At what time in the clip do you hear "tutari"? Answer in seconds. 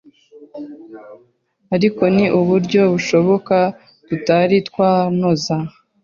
4.07-4.55